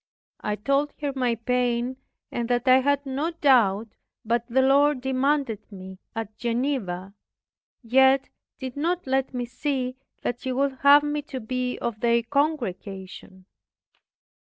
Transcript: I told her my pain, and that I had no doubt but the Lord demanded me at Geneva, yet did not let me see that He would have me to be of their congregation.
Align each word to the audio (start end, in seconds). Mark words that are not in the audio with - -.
I 0.39 0.55
told 0.55 0.95
her 0.99 1.13
my 1.15 1.35
pain, 1.35 1.97
and 2.31 2.49
that 2.49 2.67
I 2.67 2.77
had 2.79 3.05
no 3.05 3.29
doubt 3.33 3.89
but 4.25 4.43
the 4.47 4.63
Lord 4.63 4.99
demanded 4.99 5.71
me 5.71 5.99
at 6.15 6.35
Geneva, 6.39 7.13
yet 7.83 8.27
did 8.57 8.75
not 8.75 9.05
let 9.05 9.31
me 9.31 9.45
see 9.45 9.97
that 10.23 10.41
He 10.41 10.53
would 10.53 10.79
have 10.79 11.03
me 11.03 11.21
to 11.29 11.39
be 11.39 11.77
of 11.77 11.99
their 11.99 12.23
congregation. 12.23 13.45